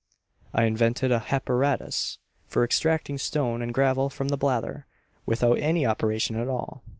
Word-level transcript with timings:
I 0.51 0.63
invented 0.63 1.11
a 1.11 1.19
happaratus 1.19 2.17
for 2.47 2.63
extracting 2.63 3.19
stone 3.19 3.61
and 3.61 3.71
gravel 3.71 4.09
from 4.09 4.29
the 4.29 4.35
blather, 4.35 4.87
without 5.27 5.59
any 5.59 5.85
operation 5.85 6.35
at 6.37 6.47
all. 6.47 6.81